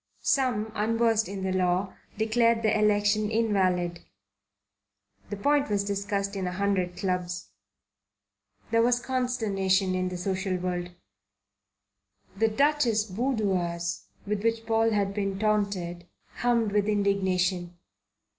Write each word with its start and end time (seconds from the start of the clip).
Some, 0.23 0.71
unversed 0.73 1.29
in 1.29 1.43
the 1.43 1.51
law, 1.53 1.93
declared 2.17 2.63
the 2.63 2.75
election 2.75 3.29
invalid. 3.29 3.99
The 5.29 5.37
point 5.37 5.69
was 5.69 5.83
discussed 5.83 6.35
in 6.35 6.47
a 6.47 6.51
hundred 6.53 6.97
clubs. 6.97 7.49
There 8.71 8.81
was 8.81 8.99
consternation 8.99 9.93
in 9.93 10.09
the 10.09 10.17
social 10.17 10.57
world. 10.57 10.89
The 12.35 12.47
Duchesses' 12.47 13.05
boudoirs 13.11 14.07
with 14.25 14.41
which 14.43 14.65
Paul 14.65 14.89
had 14.89 15.13
been 15.13 15.37
taunted 15.37 16.07
hummed 16.37 16.71
with 16.71 16.87
indignation. 16.89 17.77